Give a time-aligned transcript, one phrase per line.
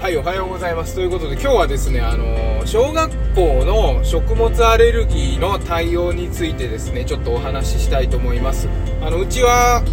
[0.00, 0.94] はい、おはようございます。
[0.94, 8.66] ということで、今日はですね、あの、小学校の食物アレルギーの対応についてですね、ちょっとお話ししたいと思います。
[9.02, 9.84] あの、うちは、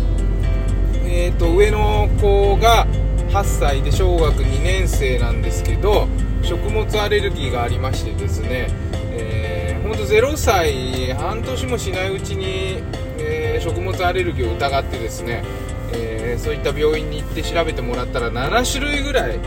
[1.04, 2.88] えっ、と、上の子が
[3.32, 6.08] 8歳で小学2年生なんですけど、
[6.42, 8.70] 食物アレルギーがありましてですね、
[9.12, 12.82] えー、ほんと0歳、半年もしないうちに、
[13.18, 15.44] えー食物アレルギーを疑ってですね、
[15.92, 19.40] えーそういった病院に行って調べてもらったら7種類ぐらい、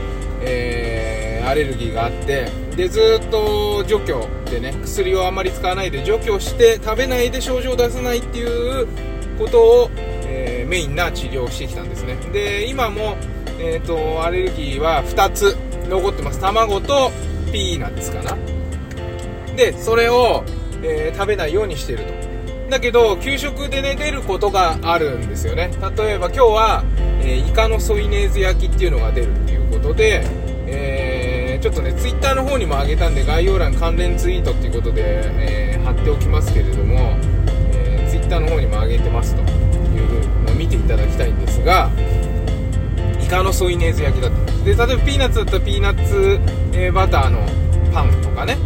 [0.43, 8.87] えーアレルギーがあってでずっと除去でね薬をあまり使わないで除去して食べないで症状を出さないっていう
[9.39, 12.15] ことを、えーメインな治療をしてきたんですね。
[12.33, 13.17] で今も、
[13.59, 15.57] えー、とアレルギーは2つ
[15.89, 16.39] 残ってます。
[16.39, 17.11] 卵と
[17.51, 18.37] ピーナッツかな。
[19.57, 20.45] でそれを、
[20.85, 22.05] えー食べないようにしてると。
[22.71, 25.73] だけど給食でね出ることがあるんですよね。
[25.97, 26.85] 例えば今日は、
[27.23, 30.25] えーイカのソイネーズ焼きっていうのが出るっていうことで、
[30.71, 37.17] えーちょっとねツイッターの方にも上げたんで概要欄関連ツイートっていうことで、えー貼っておきますけれども、
[37.73, 41.91] えツイッターの方にも上げてますというのを見ていただきたいんですが
[43.21, 46.39] イカのソイネーズ焼きだったんで例えばピーナッツだったらピーナッツ、
[46.75, 47.41] えバターの
[47.93, 48.57] パンとかね。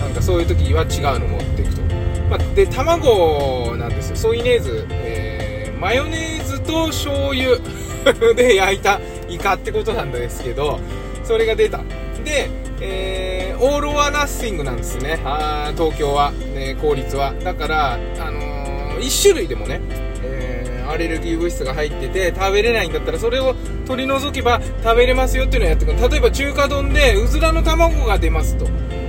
[0.00, 1.82] なんかそういう時は違うの持っていくと、
[2.28, 4.16] まあ、で卵なんですよ。
[4.16, 7.58] ソイネーズ、えマヨネーズと醤油
[8.34, 10.80] で焼いたイカってことなんですけど
[11.24, 11.78] それが出た。
[12.24, 15.20] で、えーオール・オア・ナッシングなんですね。
[15.24, 17.32] あ東京は、ね、公立は。
[17.44, 17.96] だから、あ
[18.30, 19.80] の1種類でもね、
[20.24, 23.54] えーアレルギー物質が入ってて食べれないんだったらそれを
[23.86, 26.08] 取り除けば食べれますよっていうのをやってくる。
[26.10, 28.66] 例えば中華丼でうずらの卵が出ますと。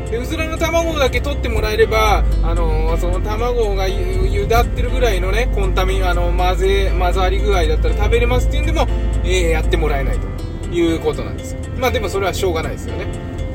[0.10, 8.86] でうずらの卵だけ取ってもらえれば、あのーその卵がゆゆだってるぐらいのねコンタミあの混ぜ混ざり具合だったら食べれますっていうんでも、
[9.24, 10.33] えーやってもらえないと。
[10.74, 11.56] いうことなんです。
[11.78, 13.06] まあでもそれはしょうがないですよね。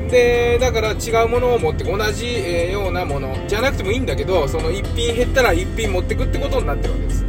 [0.09, 7.25] でだから違うものを持って同じ、ようなものじゃなくてもいいんだけどその1品減ったら1品持ってくってことになってるわけです。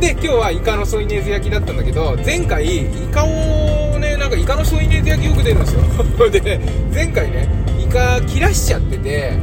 [0.00, 5.82] で今日はイカのソイネーズ焼きだったんだけど前回イカをねなんかイカのソイネーズ焼きよく出るんですよ。
[6.30, 6.60] で
[6.92, 7.48] 前回ね
[7.80, 9.34] イカ切らしちゃってて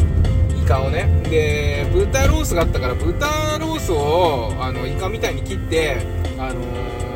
[0.62, 1.08] イカをね。
[1.30, 3.28] で豚ロースがあったから豚
[3.60, 5.98] ロースをあのイカみたいに切って
[6.38, 7.09] あのー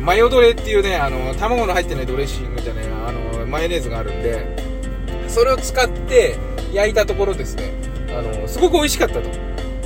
[0.00, 4.56] マヨドレっていうねあの卵の入ってないドレッシングじゃねえなあのマヨネーズがあるんで
[5.28, 6.36] それを使って
[6.72, 7.72] 焼いたところですね。
[8.10, 9.22] あのすごく美味しかったと。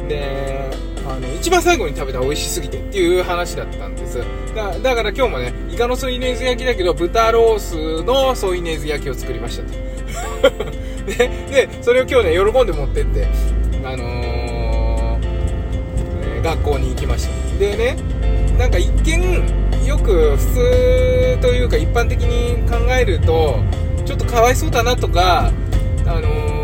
[0.09, 0.71] で
[1.09, 4.19] あの一番最後に食べたら美味しすぎてっていう話だったんです。
[4.55, 10.67] だだから今日もねイカのソイネーズ焼きだけど豚ロースのソイネーズ焼きを作りましたと。
[11.07, 11.29] で
[11.67, 13.27] でそれを今日ね喜んで持ってって
[13.85, 14.37] あのー
[16.43, 17.59] 学校に行きました。
[17.59, 17.97] でね
[18.59, 23.61] なんか一見よく普通というか一般的に考えると
[24.05, 25.53] ちょっとかわいそうだなとか
[26.07, 26.57] あのー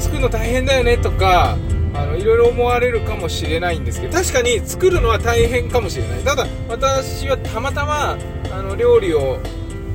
[0.00, 1.56] 作るの大変だよねとか
[1.92, 6.20] あのいろいろ思われるかもしれないんですけど確かに作るのは大変かもしれない。
[6.20, 8.16] ただ私はたまたま
[8.52, 9.40] あの料理を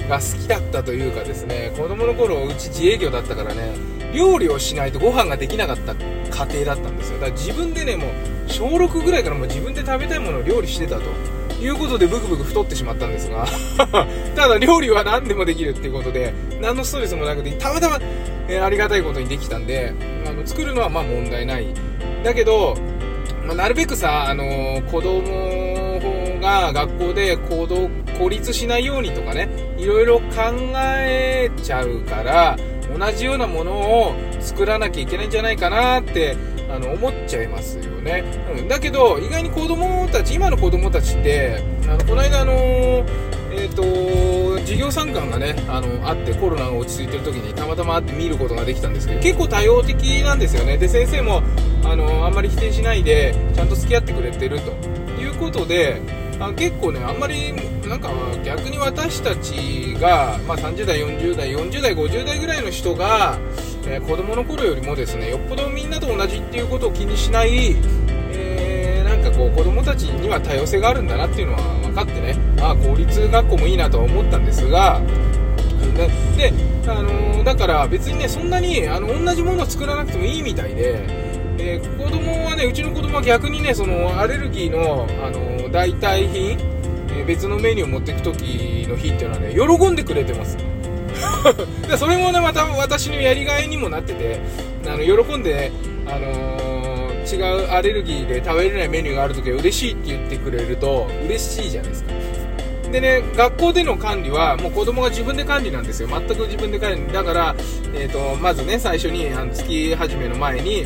[0.09, 3.73] が好きだったというかですね子供の頃うち自営業だったからね
[4.13, 7.19] 料理をしないとご飯ができなかった家庭だったんですよ。
[7.19, 8.09] だから自分でねもう
[8.51, 11.03] 小6ぐらいからもう自分で食べたいものを料理してたと。
[11.63, 13.45] いうことでブクブク太ってしまったんですが
[14.35, 17.99] ただ料理は何でもできるっていうことで何のストレスもなくてたまたま、
[18.47, 19.93] えーありがたいことにできたんで
[20.27, 21.67] あの作るのはまあ問題ない。
[22.23, 22.75] だけど、
[23.45, 29.47] まあなるべくさ、あのー子供が学校で行動孤立しないようにとかね
[29.77, 30.23] いろいろ考
[30.75, 32.57] えちゃうから
[32.97, 36.35] 同じようなものを作らなきゃいけないんじゃないかなって
[36.73, 38.23] あの思っちゃいますよね、
[38.57, 42.53] うん、だけど意外に子供たち今の子供たちってあのこの間あの
[43.55, 50.75] えー、と授業参観がねあのあってコロナが落ち着いてる時にたまたま会って見ることができたんですけど結構多様的なんですよね。
[50.79, 51.43] で先生も
[51.83, 54.93] あのあんまり否定しないでちゃんと付き合ってくれてると。
[55.23, 56.01] いうことで
[56.39, 57.53] あ結構ねあんまり
[57.87, 58.09] なんか
[58.43, 63.37] 逆に私たちが、まあ、30代40代40代50代ぐらいの人が、
[63.87, 67.75] えー子供の頃よりもですねよっぽどみんなと同じっていうことを気にしない、
[68.31, 75.01] えーなんかこう子供たちには多様性があるんだなっていうのは分かってねあ公立学校もいいなとは思ったんですが
[76.35, 76.51] で、
[76.87, 81.05] あのーだから別にねそんなにあの同じものを作らなくてもいいみたいで、
[81.59, 86.57] えー子供はねうちの子供は逆にねそのアレルギーの、あの代替品、
[87.19, 90.57] え別のメニューを持っていく時の日っていうのはね喜んでくれてます。
[91.87, 94.39] でそれもねまた私のやりがいにもなってて
[94.85, 95.71] あの喜んで、
[96.05, 96.73] あのー
[97.23, 102.11] 違うアレルギーで食べれないメニューがある時は嬉しいって言ってくれると嬉しいじゃないですか。
[102.91, 106.09] でね学校での管理はもう子供が自分で管理なんですよ。
[106.09, 107.55] 全く自分で管理だから、
[107.95, 110.85] えーと、まずね最初にあの月始めの前に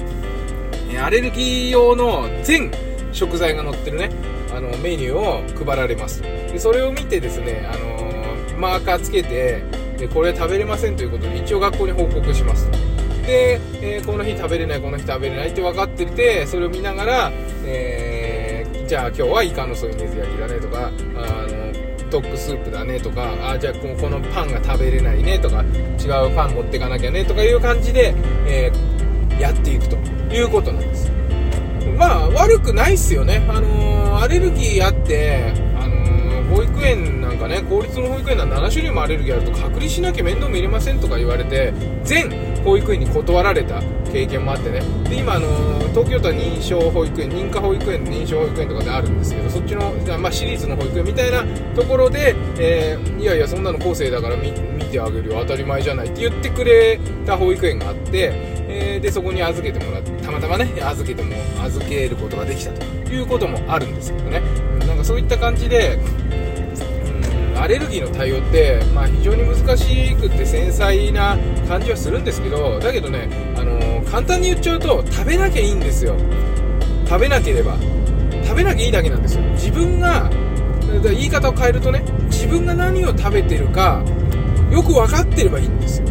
[1.04, 2.72] アレルギー用の全
[3.12, 4.10] 食材が載ってるね
[4.56, 6.22] あのメニューを配られます。
[6.22, 9.64] でそれを見てですね、あのマーカーつけて
[9.98, 12.70] でこれ食べれませんということで一応学校に報告します。
[13.26, 17.32] で、えー、この日食べれないこの日食べれないって分かっててそれを見ながら、
[17.66, 28.16] えー、じゃあ今日はイカのソイ水焼きだねとかあのドッグスープだねとかあじゃあこのパンが食べれないねとか違うパン持ってかなきゃねとかいう感じで、
[28.46, 29.98] えー、やっていくと
[30.34, 31.12] いうことなんです。
[31.98, 33.44] まあ悪くないっすよね。
[33.50, 35.52] あの、アレルギーあって、
[36.50, 41.74] 保育園なんかね公立の保育園は7種類もアレルギーあると隔離しなきゃ面倒見れませんとか言われて
[42.04, 44.82] 全保育園に断られた経験もあってね。
[45.10, 45.48] で今あの
[45.90, 51.44] 東京都は認証保育園認可保育園認証保育園とかであるんですけどそっちの、まあ、私立の保育園みたいな
[51.76, 54.52] ところで、えー、いやいやそんなの後世だから見
[54.86, 55.40] てあげるよ。
[55.42, 64.67] 当たり前じゃないって言ってくれた保育園があって、でそこに預けてもらってたまたまね預けても預けることができたということもあるんですけどね。
[65.08, 65.98] そういった感じで
[67.54, 76.18] うんアレルギーの対応って、まあ、非常に難しくて繊細な感じはするんですけどだけどね、あのー、簡単に言っちゃうと食べなきゃいいんですよ。
[77.08, 77.78] 食べなければ。
[78.44, 79.44] 食べなきゃいいだけなんですよ。
[79.54, 80.30] 自分が
[81.04, 84.04] 言い方を変えるとね自分が何を食べてるか
[84.70, 86.08] よく分かってればいいんですよ。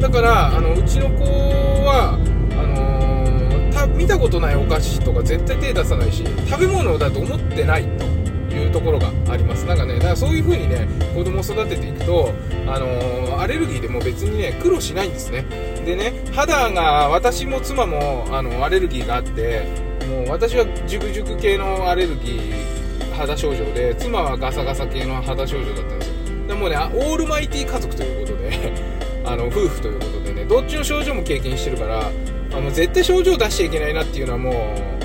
[0.00, 2.18] だからあのうちの子は
[2.52, 8.15] あのー、見たことないお菓子とか絶対手出さないし食べ物だと思ってないと。
[8.54, 9.64] いうところがあります。
[9.66, 12.30] なんかねだからそういう風にね子供を育てていくと、
[12.66, 15.44] あのー、アレルギーでも別にね苦労しないんですね。
[15.84, 19.66] でね肌が私も妻もあのアレルギーがあって
[20.08, 26.14] もう私はジュクジュク系のアレルギー肌症状で妻はガサガサ系の肌症状だったんですよ。
[26.48, 28.72] でもねオールマイティ家族ということで
[29.24, 32.10] あの夫婦ということでねどっちの症状も経験してるから
[32.52, 34.95] あの絶対症状出しちゃいけないなっていうのはもう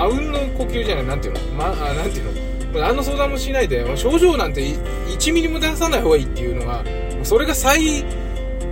[0.00, 6.82] あうんの呼吸じゃない、なんていうの、まあ、なんていうの、何の相談もしないで、症状なんて1ミリも出さない方がいいっていうのが、
[7.22, 8.04] それが最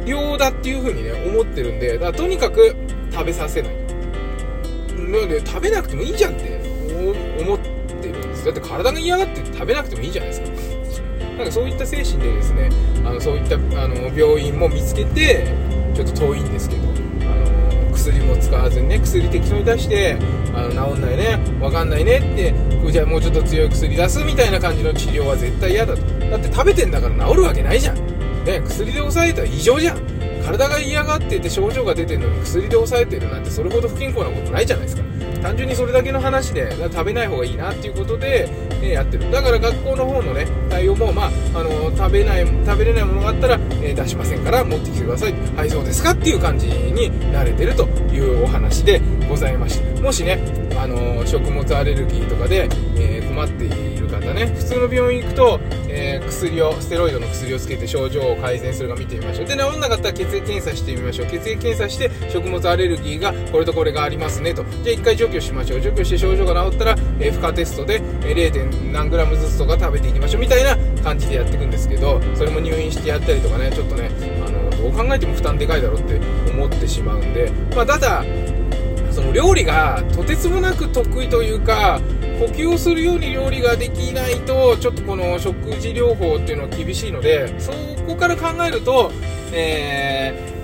[0.07, 2.75] 良だっていう風にね、思ってるんで、だからとにかく
[3.13, 3.77] 食べさせない。
[4.97, 6.61] なので、食べなくてもいいじゃんって
[7.39, 8.47] 思ってるんです。
[8.47, 10.49] だって体が嫌がって食べなくてもいいじゃないですか。
[11.37, 12.71] なんかそういった精神でですね、
[13.05, 15.47] あのそういったあの病院も見つけて、
[15.95, 16.83] ちょっと遠いんですけど、
[18.09, 20.17] 薬も使わずにね薬適当に出して
[20.55, 22.55] あの治んないね分かんないねって
[22.91, 26.03] じゃあもうちょっと強い薬出すみたいな感じの治療は絶対嫌だと。
[26.03, 27.97] だって食べてんだから治るわけないじゃん。
[28.45, 29.99] ね薬で抑えたら異常じゃん。
[30.45, 35.03] 体が嫌がってて症状が出てるのに薬で抑えてるなんてそれほど不健康なことないじゃないですか。
[35.43, 38.49] 単純にそれだけの話で食べない方がいいなっていうことで、
[38.83, 39.31] えやってる。
[39.31, 45.35] だから学校の方のね対応も、まあ、あの食べない食べれないものがあったら、え出しませんから持ってきてください。
[45.57, 50.03] はいそうですかっていう感じに慣れてるというお話でございました。
[50.03, 50.41] もしね、
[50.79, 54.47] あの食物アレルギーとかで、えー、困っている方ね。
[54.47, 59.47] 普通の病院行くと、えー、薬をステロイドの薬をつけて症状を改善するか見てみましょう。
[59.47, 61.27] で治んなかったら血液検査してみましょう。
[61.27, 64.65] 血液検査して食物アレルギーがこれとこれがありますねと。
[64.85, 65.81] じゃあ1回除去しましょう。
[65.81, 68.93] 除去して症状が治ったら、えー、負荷テストで、え 0.
[68.93, 70.41] 何グラムずつとか食べていきましょう。
[70.41, 74.11] みたいな感じでやっていくんですけどそれも入院してやったりとかねちょっとね
[74.47, 76.21] あのどう考えても負担でかいだろうって
[76.51, 78.25] 思ってしまうんで、まあ、ただ
[79.19, 82.01] その料理がとてつもなく得意というか
[82.39, 87.73] 呼吸をするように料理ができないとちょっとこの食事療法っていうのは厳しいのでそ
[88.07, 89.11] こから考えると、
[89.53, 90.59] えー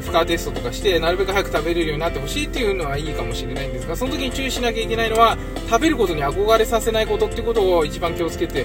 [0.00, 5.36] 負荷テストとかしてなるべく早く食べれるようになってほしいっていうのはいいかもしれないんですがその時に注意しなきゃいけないのは
[5.68, 8.64] 食べることに憧れさせないことっていうことを一番気をつけて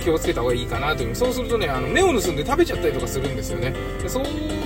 [0.00, 1.14] 気をつけた方がいいかなという。
[1.14, 3.74] そうするとねあの目を盗んで食べちゃったりとかするんですよね。
[4.06, 4.20] そ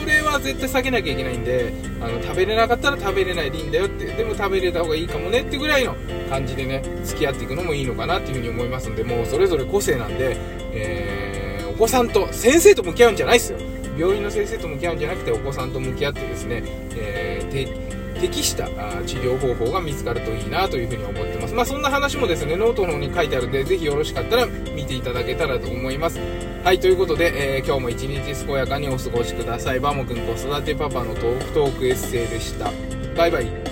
[0.07, 4.05] れは絶対避けなきゃいけないんであの食べれなかったら食べれないでいいんだよって。
[4.05, 5.95] でも食べれた方がいいかもねってぐらいの
[6.31, 10.37] 感じでね付き合っていくのもいいのかなっていうふうに思いますんでもうそれぞれ個性なんで、
[10.73, 13.59] えー、お子さんと先生と向き合うんじゃないですよ。
[13.97, 16.65] 病院の先生と向き合うんじゃなくてお子さんと向き合ってですね、
[16.97, 17.84] えー
[18.29, 18.69] 適した
[19.05, 21.55] 治療方法が見つかるといいなというふうに思ってます。
[21.55, 26.19] まあ、そんな話もですね、ノートの方に書いてあるんで、ぜひよろしかったら見ていただけたらと思います。
[26.65, 29.81] はい、ということで、えー、今日も一日健やかにお過ごしください。
[29.81, 32.73] バモくん子育てパパのトークトークエッセイでした。
[33.15, 33.64] バイバイ。